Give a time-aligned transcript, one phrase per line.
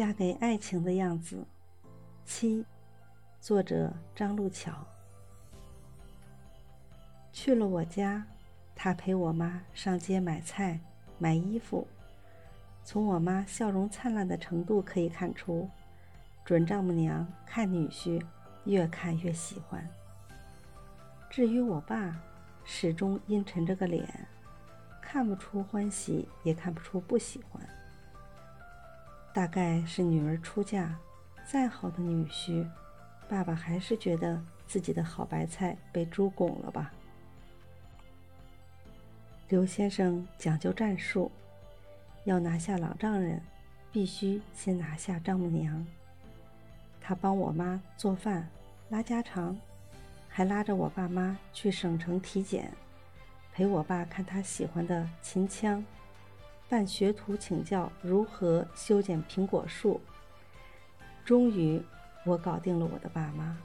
[0.00, 1.46] 嫁给爱情的样子。
[2.24, 2.64] 七，
[3.38, 4.72] 作者张路桥。
[7.30, 8.24] 去了我家，
[8.74, 10.80] 他陪我妈上街买菜、
[11.18, 11.86] 买衣服。
[12.82, 15.68] 从我妈笑容灿烂的程度可以看出，
[16.46, 18.24] 准丈母娘看女婿
[18.64, 19.86] 越看越喜欢。
[21.28, 22.18] 至于我爸，
[22.64, 24.08] 始终阴沉着个脸，
[25.02, 27.62] 看不出欢喜，也看不出不喜欢。
[29.32, 30.94] 大概是女儿出嫁，
[31.46, 32.66] 再好的女婿，
[33.28, 36.92] 爸爸还是觉得自己的好白菜被猪拱了吧。
[39.48, 41.30] 刘先生讲究战术，
[42.24, 43.40] 要拿下老丈人，
[43.92, 45.86] 必须先拿下丈母娘。
[47.00, 48.48] 他帮我妈做饭、
[48.88, 49.56] 拉家常，
[50.28, 52.72] 还拉着我爸妈去省城体检，
[53.52, 55.84] 陪我爸看他喜欢的秦腔。
[56.70, 60.00] 办学徒请教如何修剪苹果树。
[61.24, 61.82] 终于，
[62.24, 63.58] 我搞定了我的爸妈。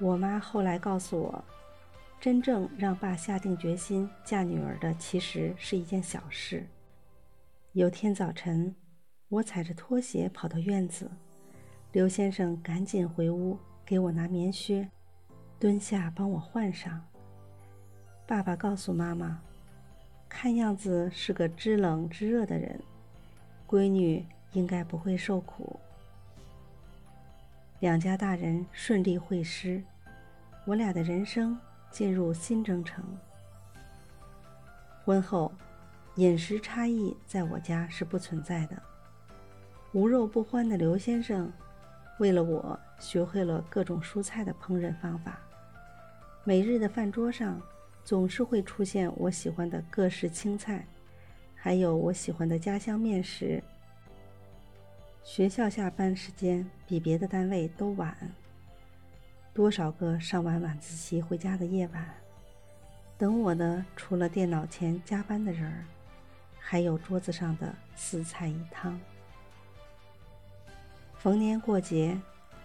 [0.00, 1.44] 我妈后来告诉我，
[2.18, 6.66] 真正让爸下定决心嫁女儿的，其实是一件小事。
[7.72, 8.74] 有天早晨，
[9.28, 11.10] 我踩着拖鞋跑到院子，
[11.92, 14.88] 刘先生赶紧回屋给我拿棉靴，
[15.58, 17.04] 蹲下帮我换上。
[18.26, 19.38] 爸爸告诉妈妈。
[20.34, 22.80] 看样子是个知冷知热的人，
[23.68, 25.78] 闺女应该不会受苦。
[27.80, 29.80] 两家大人顺利会师，
[30.64, 31.56] 我俩的人生
[31.90, 33.04] 进入新征程。
[35.04, 35.52] 婚后，
[36.16, 38.82] 饮食差异在我家是不存在的。
[39.92, 41.52] 无肉不欢的刘先生，
[42.18, 45.38] 为了我学会了各种蔬菜的烹饪方法，
[46.42, 47.60] 每日的饭桌上。
[48.04, 50.84] 总是会出现我喜欢的各式青菜，
[51.54, 53.62] 还有我喜欢的家乡面食。
[55.22, 58.16] 学校下班时间比别的单位都晚，
[59.54, 62.14] 多少个上完晚自习回家的夜晚，
[63.16, 65.84] 等我的除了电脑前加班的人儿，
[66.58, 68.98] 还有桌子上的四菜一汤。
[71.16, 72.20] 逢年过节，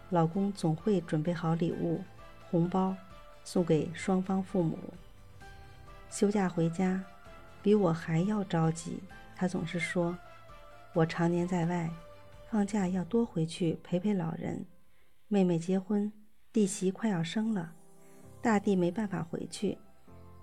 [0.10, 2.02] 老公总会准备好礼物、
[2.50, 2.96] 红包，
[3.44, 4.80] 送给双方父母。
[6.10, 7.04] 休假回家，
[7.62, 9.00] 比我还要着急。
[9.36, 10.18] 他总是说
[10.94, 11.90] ：“我常年在外，
[12.50, 14.66] 放假要多回去陪陪老人。
[15.28, 16.12] 妹妹结婚，
[16.52, 17.72] 弟媳快要生了，
[18.42, 19.78] 大弟没办法回去，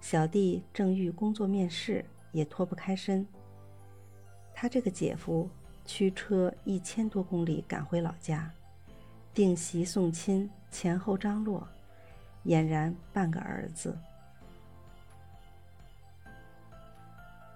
[0.01, 3.27] 小弟正遇工作面试，也脱不开身。
[4.55, 5.49] 他这个姐夫
[5.85, 8.49] 驱车一千多公里赶回老家，
[9.33, 11.67] 定席送亲，前后张罗，
[12.45, 13.99] 俨然半个儿子。”